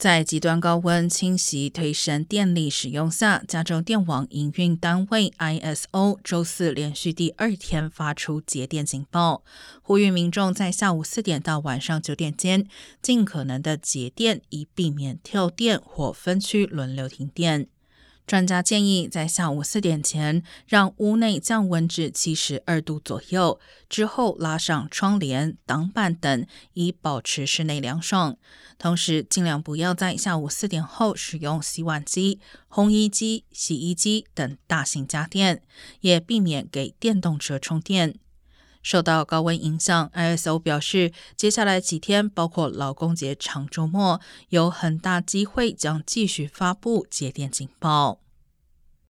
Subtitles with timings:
[0.00, 9.44] 在极端高温侵袭、推升电力使用下，加州电网营运单位 ISO 周四连续第二天发出节电警报，
[9.82, 12.66] 呼吁民众在下午四点到晚上九点间
[13.02, 17.68] 尽可能的节电，以避免跳电或分区轮流停电。
[18.30, 23.58] 专家建议在下午四点前让屋内降温至七十二度左右，
[23.88, 28.36] 之后拉上窗帘、挡板等，以保持室内凉爽。
[28.78, 35.64] 同时，尽量不要在下午四点后使用洗碗机、烘衣机、洗衣机等大型家电，
[36.02, 38.14] 也避免给电动车充电。
[38.80, 44.20] 受到高温影响，ISO 表示，接下来几天，包括劳工节长周末，
[44.50, 48.20] 有很大机会将继续发布节电警报。